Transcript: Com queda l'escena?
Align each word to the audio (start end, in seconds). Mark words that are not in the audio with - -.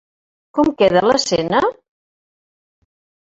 Com 0.59 0.71
queda 0.79 1.03
l'escena? 1.09 1.59